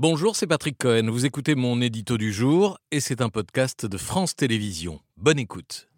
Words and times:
Bonjour, 0.00 0.36
c'est 0.36 0.46
Patrick 0.46 0.78
Cohen. 0.78 1.10
Vous 1.10 1.26
écoutez 1.26 1.56
mon 1.56 1.80
édito 1.80 2.18
du 2.18 2.32
jour 2.32 2.78
et 2.92 3.00
c'est 3.00 3.20
un 3.20 3.30
podcast 3.30 3.84
de 3.84 3.98
France 3.98 4.36
Télévisions. 4.36 5.00
Bonne 5.16 5.40
écoute. 5.40 5.88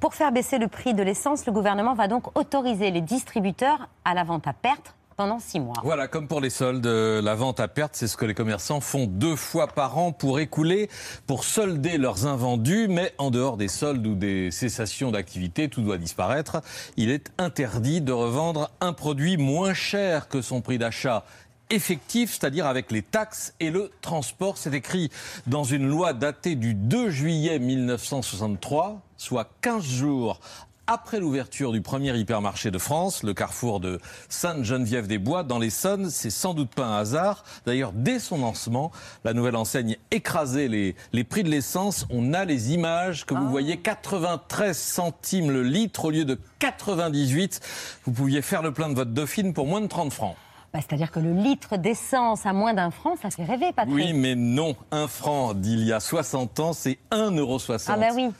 Pour 0.00 0.14
faire 0.14 0.32
baisser 0.32 0.56
le 0.56 0.68
prix 0.68 0.94
de 0.94 1.02
l'essence, 1.02 1.44
le 1.44 1.52
gouvernement 1.52 1.92
va 1.92 2.08
donc 2.08 2.34
autoriser 2.34 2.90
les 2.90 3.02
distributeurs 3.02 3.90
à 4.06 4.14
la 4.14 4.24
vente 4.24 4.46
à 4.46 4.54
perte 4.54 4.94
pendant 5.16 5.38
six 5.38 5.60
mois. 5.60 5.76
Voilà, 5.82 6.08
comme 6.08 6.28
pour 6.28 6.40
les 6.40 6.50
soldes, 6.50 6.86
la 6.86 7.34
vente 7.34 7.60
à 7.60 7.68
perte, 7.68 7.94
c'est 7.96 8.08
ce 8.08 8.16
que 8.16 8.24
les 8.24 8.34
commerçants 8.34 8.80
font 8.80 9.06
deux 9.06 9.36
fois 9.36 9.68
par 9.68 9.98
an 9.98 10.12
pour 10.12 10.40
écouler, 10.40 10.88
pour 11.26 11.44
solder 11.44 11.98
leurs 11.98 12.26
invendus, 12.26 12.88
mais 12.88 13.12
en 13.18 13.30
dehors 13.30 13.56
des 13.56 13.68
soldes 13.68 14.06
ou 14.06 14.14
des 14.14 14.50
cessations 14.50 15.10
d'activité, 15.10 15.68
tout 15.68 15.82
doit 15.82 15.98
disparaître. 15.98 16.60
Il 16.96 17.10
est 17.10 17.32
interdit 17.38 18.00
de 18.00 18.12
revendre 18.12 18.70
un 18.80 18.92
produit 18.92 19.36
moins 19.36 19.74
cher 19.74 20.28
que 20.28 20.42
son 20.42 20.60
prix 20.60 20.78
d'achat 20.78 21.24
effectif, 21.70 22.30
c'est-à-dire 22.30 22.66
avec 22.66 22.90
les 22.90 23.02
taxes 23.02 23.54
et 23.60 23.70
le 23.70 23.90
transport. 24.00 24.58
C'est 24.58 24.74
écrit 24.74 25.10
dans 25.46 25.64
une 25.64 25.86
loi 25.86 26.12
datée 26.12 26.54
du 26.54 26.74
2 26.74 27.10
juillet 27.10 27.58
1963, 27.58 29.00
soit 29.16 29.50
15 29.60 29.82
jours 29.82 30.40
après 30.86 31.18
l'ouverture 31.18 31.72
du 31.72 31.80
premier 31.80 32.16
hypermarché 32.16 32.70
de 32.70 32.78
France, 32.78 33.22
le 33.22 33.32
carrefour 33.32 33.80
de 33.80 34.00
Sainte-Geneviève-des-Bois, 34.28 35.42
dans 35.42 35.58
l'Essonne, 35.58 36.10
c'est 36.10 36.30
sans 36.30 36.52
doute 36.52 36.74
pas 36.74 36.84
un 36.84 36.98
hasard. 36.98 37.44
D'ailleurs, 37.64 37.92
dès 37.92 38.18
son 38.18 38.38
lancement, 38.38 38.92
la 39.24 39.32
nouvelle 39.32 39.56
enseigne 39.56 39.96
écrasait 40.10 40.68
les, 40.68 40.94
les 41.12 41.24
prix 41.24 41.42
de 41.42 41.50
l'essence. 41.50 42.06
On 42.10 42.34
a 42.34 42.44
les 42.44 42.72
images 42.72 43.24
que 43.24 43.34
vous 43.34 43.46
ah. 43.46 43.50
voyez, 43.50 43.78
93 43.78 44.76
centimes 44.76 45.50
le 45.50 45.62
litre 45.62 46.06
au 46.06 46.10
lieu 46.10 46.24
de 46.24 46.38
98. 46.58 47.60
Vous 48.04 48.12
pouviez 48.12 48.42
faire 48.42 48.62
le 48.62 48.72
plein 48.72 48.88
de 48.88 48.94
votre 48.94 49.12
Dauphine 49.12 49.54
pour 49.54 49.66
moins 49.66 49.80
de 49.80 49.86
30 49.86 50.12
francs. 50.12 50.36
Bah, 50.74 50.80
c'est-à-dire 50.80 51.10
que 51.10 51.20
le 51.20 51.32
litre 51.32 51.76
d'essence 51.76 52.46
à 52.46 52.52
moins 52.52 52.74
d'un 52.74 52.90
franc, 52.90 53.14
ça 53.22 53.30
fait 53.30 53.44
rêver, 53.44 53.72
Patrick. 53.72 53.94
Oui, 53.94 54.12
mais 54.12 54.34
non. 54.34 54.76
Un 54.90 55.08
franc 55.08 55.54
d'il 55.54 55.84
y 55.84 55.92
a 55.92 56.00
60 56.00 56.60
ans, 56.60 56.72
c'est 56.72 56.98
1,60 57.12 57.38
euro. 57.38 57.58
Ah 57.88 57.96
ben 57.96 58.12
oui 58.14 58.30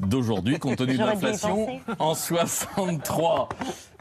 d'aujourd'hui, 0.00 0.58
compte 0.58 0.76
tenu 0.76 0.94
de 0.96 1.04
l'inflation. 1.04 1.80
En 1.98 2.14
63, 2.14 3.48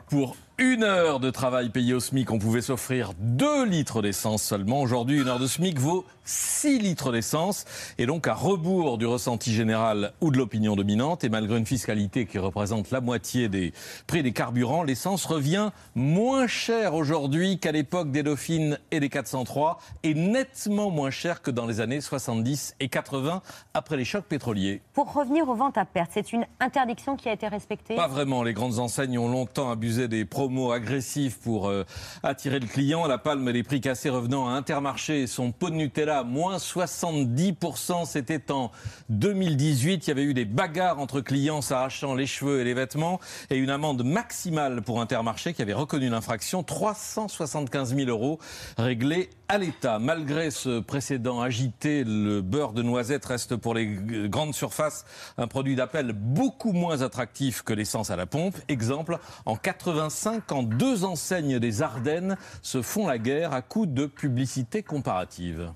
pour 0.10 0.36
une 0.58 0.84
heure 0.84 1.20
de 1.20 1.30
travail 1.32 1.70
payé 1.70 1.94
au 1.94 2.00
SMIC, 2.00 2.32
on 2.32 2.40
pouvait 2.40 2.62
s'offrir 2.62 3.12
2 3.20 3.66
litres 3.66 4.02
d'essence 4.02 4.42
seulement. 4.42 4.82
Aujourd'hui, 4.82 5.20
une 5.20 5.28
heure 5.28 5.40
de 5.40 5.48
SMIC 5.48 5.78
vaut 5.80 6.06
6 6.24 6.80
litres 6.80 7.12
d'essence. 7.12 7.66
Et 7.98 8.06
donc, 8.06 8.28
à 8.28 8.34
rebours 8.34 8.98
du 8.98 9.06
ressenti 9.06 9.54
général 9.54 10.14
ou 10.22 10.32
de 10.32 10.38
l'opinion 10.38 10.78
dominante, 10.78 11.26
et 11.26 11.30
malgré 11.30 11.58
une 11.58 11.66
fiscalité 11.66 12.26
qui 12.26 12.40
représente 12.40 12.92
la 12.92 13.02
moitié 13.02 13.50
des 13.50 13.74
prix 14.08 14.24
des 14.24 14.32
carburants, 14.32 14.84
l'essence 14.84 15.26
revient 15.26 15.72
moins 15.94 16.48
cher 16.48 16.94
aujourd'hui 16.94 17.60
qu'à 17.60 17.74
l'époque 17.74 18.12
des 18.12 18.24
Dauphines 18.24 18.80
et 18.92 19.02
des 19.02 19.10
403, 19.10 19.80
et 20.04 20.14
nettement 20.14 20.90
moins 20.90 21.12
cher 21.12 21.42
que 21.42 21.52
dans 21.52 21.66
les 21.66 21.82
années 21.82 22.00
70 22.00 22.76
et 22.80 22.88
80, 22.88 23.42
après 23.74 23.98
les 23.98 24.06
chocs 24.06 24.26
pétroliers. 24.26 24.82
Pour 24.94 25.14
revenir 25.14 25.50
aux 25.50 25.56
ventes 25.56 25.78
à 25.78 25.86
perte, 25.86 26.12
c'est 26.14 26.32
une 26.32 26.46
interdiction 26.62 27.18
qui 27.18 27.28
a 27.28 27.34
été 27.34 27.48
respectée 27.48 27.96
Pas 27.96 28.08
vraiment. 28.08 28.42
Les 28.42 28.54
grandes 28.54 28.80
enseignes 28.80 29.18
ont 29.18 29.30
longtemps 29.30 29.70
abusé 29.70 30.08
des 30.08 30.24
mots 30.50 30.72
agressif 30.72 31.40
pour 31.40 31.68
euh, 31.68 31.84
attirer 32.24 32.60
le 32.60 32.68
client. 32.68 33.08
La 33.08 33.18
palme 33.18 33.52
des 33.52 33.64
prix 33.64 33.82
cassés 33.82 34.10
revenant 34.10 34.48
à 34.48 34.52
Intermarché 34.52 35.28
son 35.28 35.52
pot 35.52 35.70
de 35.70 35.76
Nutella, 35.76 36.24
moins 36.24 36.58
70%. 36.58 38.06
C'était 38.06 38.52
en 38.52 38.72
2018. 39.10 40.08
Il 40.08 40.10
y 40.10 40.12
avait 40.12 40.24
eu 40.24 40.34
des 40.34 40.46
bagarres 40.46 41.00
entre 41.00 41.22
clients 41.22 41.62
s'arrachant 41.62 42.16
les 42.16 42.28
cheveux 42.28 42.62
et 42.62 42.64
les 42.64 42.74
vêtements 42.74 43.20
et 43.50 43.58
une 43.58 43.70
amende 43.70 44.04
maximale 44.04 44.82
pour 44.82 45.02
Intermarché 45.02 45.54
qui 45.54 45.62
avait 45.62 45.74
reconnu 45.74 46.10
l'infraction, 46.10 46.64
375 46.64 47.96
000 47.96 48.10
euros 48.10 48.40
réglés 48.78 49.30
à 49.48 49.58
l'État. 49.58 50.00
Malgré 50.00 50.52
ce 50.52 50.80
précédent 50.80 51.42
agité, 51.42 52.04
le 52.04 52.42
beurre 52.42 52.74
de 52.74 52.82
noisette 52.82 53.26
reste 53.26 53.56
pour 53.56 53.74
les 53.74 53.88
grandes 54.28 54.56
surfaces 54.56 55.06
un 55.38 55.48
produit 55.48 55.76
d'appel 55.76 56.14
beaucoup 56.14 56.72
moins 56.72 57.02
attractif 57.02 57.62
que 57.62 57.74
l'essence 57.74 58.10
à 58.10 58.16
la 58.16 58.26
pompe. 58.26 58.56
Exemple, 58.68 59.20
en 59.46 59.56
85, 59.56 60.35
quand 60.46 60.64
deux 60.64 61.04
enseignes 61.04 61.60
des 61.60 61.82
Ardennes 61.82 62.38
se 62.62 62.82
font 62.82 63.08
la 63.08 63.18
guerre 63.18 63.54
à 63.54 63.62
coups 63.62 63.90
de 63.90 64.06
publicité 64.06 64.84
comparative. 64.84 65.72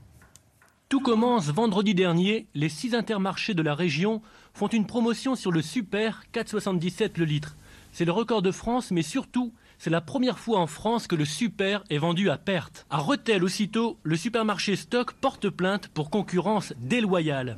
Tout 0.90 1.02
commence 1.02 1.50
vendredi 1.50 1.94
dernier. 1.94 2.48
Les 2.56 2.70
six 2.70 2.96
intermarchés 2.96 3.54
de 3.54 3.62
la 3.62 3.76
région 3.76 4.22
font 4.54 4.68
une 4.68 4.88
promotion 4.88 5.36
sur 5.36 5.52
le 5.52 5.62
Super 5.62 6.24
4,77 6.34 7.12
le 7.18 7.26
litre. 7.26 7.56
C'est 7.92 8.06
le 8.06 8.12
record 8.12 8.42
de 8.42 8.52
France, 8.52 8.92
mais 8.92 9.02
surtout, 9.02 9.54
c'est 9.78 9.90
la 9.90 10.02
première 10.02 10.40
fois 10.40 10.60
en 10.60 10.68
France 10.68 11.08
que 11.08 11.16
le 11.16 11.26
super 11.26 11.84
est 11.90 11.98
vendu 11.98 12.30
à 12.30 12.38
perte. 12.38 12.86
À 12.90 12.98
Rethel 12.98 13.44
aussitôt, 13.44 13.98
le 14.04 14.18
supermarché 14.18 14.76
Stock 14.76 15.14
porte 15.14 15.50
plainte 15.50 15.88
pour 15.88 16.10
concurrence 16.10 16.74
déloyale. 16.80 17.58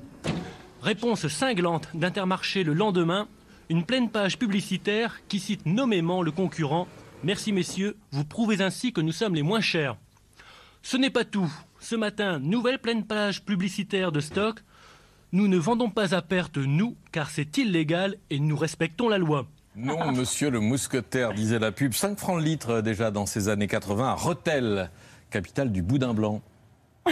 Réponse 0.81 1.27
cinglante 1.27 1.87
d'Intermarché 1.93 2.63
le 2.63 2.73
lendemain, 2.73 3.27
une 3.71 3.85
pleine 3.85 4.09
page 4.09 4.37
publicitaire 4.37 5.21
qui 5.29 5.39
cite 5.39 5.65
nommément 5.65 6.23
le 6.23 6.31
concurrent. 6.31 6.89
Merci 7.23 7.53
messieurs, 7.53 7.95
vous 8.11 8.25
prouvez 8.25 8.61
ainsi 8.61 8.91
que 8.91 8.99
nous 8.99 9.13
sommes 9.13 9.33
les 9.33 9.43
moins 9.43 9.61
chers. 9.61 9.95
Ce 10.81 10.97
n'est 10.97 11.09
pas 11.09 11.23
tout. 11.23 11.49
Ce 11.79 11.95
matin, 11.95 12.37
nouvelle 12.39 12.79
pleine 12.79 13.05
page 13.05 13.45
publicitaire 13.45 14.11
de 14.11 14.19
stock. 14.19 14.61
Nous 15.31 15.47
ne 15.47 15.57
vendons 15.57 15.89
pas 15.89 16.13
à 16.13 16.21
perte, 16.21 16.57
nous, 16.57 16.97
car 17.13 17.29
c'est 17.29 17.57
illégal 17.59 18.17
et 18.29 18.39
nous 18.39 18.57
respectons 18.57 19.07
la 19.07 19.17
loi. 19.17 19.47
Non, 19.77 20.11
monsieur 20.11 20.49
le 20.49 20.59
mousquetaire, 20.59 21.33
disait 21.33 21.57
la 21.57 21.71
pub. 21.71 21.93
5 21.93 22.19
francs 22.19 22.39
le 22.39 22.43
litre 22.43 22.81
déjà 22.81 23.09
dans 23.09 23.25
ces 23.25 23.47
années 23.47 23.69
80 23.69 24.05
à 24.05 24.15
Rotel, 24.15 24.91
capitale 25.29 25.71
du 25.71 25.81
boudin 25.81 26.13
blanc. 26.13 26.41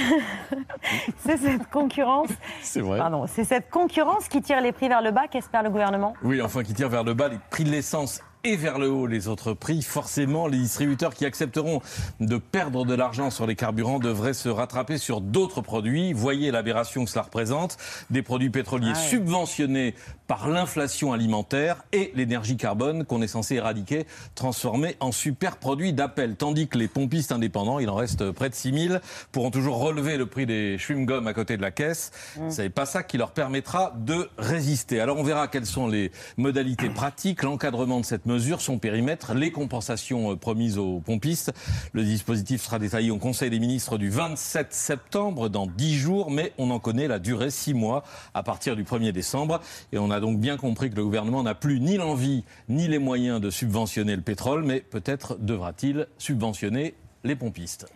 c'est 1.18 1.38
cette 1.38 1.70
concurrence. 1.70 2.30
C'est 2.62 2.82
vrai. 2.82 2.98
Pardon, 2.98 3.26
c'est 3.28 3.44
cette 3.44 3.70
concurrence 3.70 4.28
qui 4.28 4.42
tire 4.42 4.62
les 4.62 4.72
prix 4.72 4.88
vers 4.88 5.02
le 5.02 5.12
bas 5.12 5.28
qu'espère 5.28 5.64
le 5.64 5.70
gouvernement? 5.70 6.14
Oui, 6.24 6.42
enfin 6.42 6.64
qui 6.64 6.74
tire 6.74 6.90
vers 6.90 7.04
le 7.04 7.14
bas 7.14 7.28
les 7.28 7.40
prix 7.50 7.64
de 7.64 7.70
l'essence 7.70 8.22
et 8.44 8.56
vers 8.56 8.80
le 8.80 8.90
haut 8.90 9.08
les 9.08 9.28
autres 9.28 9.54
prix. 9.54 9.82
Forcément, 9.82 10.48
les 10.48 10.58
distributeurs 10.58 11.14
qui 11.14 11.26
accepteront 11.26 11.82
de 12.20 12.38
perdre 12.38 12.86
de 12.86 12.94
l'argent 12.94 13.30
sur 13.30 13.46
les 13.46 13.56
carburants 13.56 14.00
devraient 14.00 14.34
se 14.34 14.50
rattraper 14.50 14.98
sur 14.98 15.22
d'autres 15.22 15.62
produits. 15.62 16.14
Voyez 16.14 16.52
l'aberration 16.52 17.06
que 17.06 17.12
cela 17.12 17.24
représente. 17.24 17.78
Des 18.10 18.22
produits 18.22 18.50
pétroliers 18.50 18.94
ah 18.94 18.96
subventionnés 18.96 19.96
par 20.28 20.48
l'inflation 20.48 21.12
alimentaire 21.12 21.84
et 21.92 22.12
l'énergie 22.16 22.56
carbone 22.56 23.04
qu'on 23.04 23.22
est 23.22 23.28
censé 23.28 23.56
éradiquer, 23.56 24.06
transformée 24.36 24.96
en 25.00 25.12
super 25.12 25.58
produit 25.58 25.92
d'appel. 25.92 26.36
Tandis 26.36 26.68
que 26.68 26.78
les 26.78 26.88
pompistes 26.88 27.32
indépendants, 27.32 27.80
il 27.80 27.90
en 27.90 27.96
reste 27.96 28.32
près 28.32 28.50
de 28.50 28.56
6000, 28.56 29.02
pourront 29.32 29.50
toujours 29.52 29.80
relever 29.80 30.18
le 30.18 30.28
prix 30.28 30.46
des 30.46 30.78
chewing-gums 30.78 31.28
à 31.28 31.34
côté 31.34 31.58
de 31.58 31.62
la 31.62 31.72
caisse. 31.72 32.12
Mm. 32.38 32.52
Ce 32.52 32.62
n'est 32.62 32.70
pas 32.70 32.86
ça 32.86 33.02
qui 33.04 33.18
leur 33.18 33.32
permettra 33.32 33.94
de 33.98 34.30
résister. 34.38 35.00
Alors 35.00 35.18
on 35.18 35.24
verra 35.24 35.48
quelles 35.48 35.66
sont 35.66 35.88
les 35.88 36.12
modalités 36.38 36.90
pratiques, 36.90 37.44
l'encadrement 37.44 38.00
de 38.00 38.06
cette 38.06 38.28
mesure, 38.30 38.62
son 38.62 38.78
périmètre, 38.78 39.34
les 39.34 39.52
compensations 39.52 40.32
euh, 40.32 40.36
promises 40.36 40.78
aux 40.78 41.00
pompistes. 41.00 41.52
Le 41.94 42.04
dispositif 42.04 42.62
sera 42.62 42.80
détaillé 42.80 43.12
au 43.12 43.18
Conseil 43.18 43.50
des 43.50 43.60
ministres 43.60 43.98
du 43.98 44.10
27 44.10 44.74
septembre, 44.74 45.50
dans 45.50 45.68
10 45.68 45.96
jours, 45.96 46.32
mais 46.32 46.54
on 46.58 46.72
en 46.72 46.80
connaît 46.80 47.08
la 47.08 47.20
durée, 47.20 47.50
6 47.50 47.74
mois, 47.74 48.04
à 48.34 48.44
partir 48.44 48.76
du 48.76 48.84
1er 48.84 49.12
décembre. 49.12 49.60
Et 49.92 49.98
on 49.98 50.12
a 50.12 50.20
donc 50.20 50.40
bien 50.40 50.58
compris 50.58 50.90
que 50.90 50.96
le 50.96 51.04
gouvernement 51.04 51.44
n'a 51.44 51.56
plus 51.56 51.80
ni 51.80 51.98
l'envie 51.98 52.44
ni 52.70 52.88
les 52.88 53.00
moyens 53.00 53.42
de 53.42 53.50
subventionner 53.50 54.16
le 54.16 54.22
pétrole, 54.22 54.64
mais 54.64 54.80
peut-être 54.80 55.38
devra-t-il 55.40 56.08
subventionner 56.18 56.94
les 57.24 57.36
pompistes. 57.36 57.88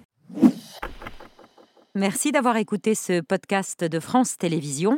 Merci 1.96 2.32
d'avoir 2.32 2.58
écouté 2.58 2.96
ce 2.96 3.22
podcast 3.22 3.84
de 3.84 4.00
France 4.00 4.38
Télévisions. 4.38 4.98